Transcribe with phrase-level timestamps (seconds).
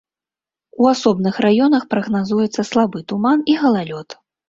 [0.83, 4.23] У асобных раёнах прагназуецца слабы туман і галалёд.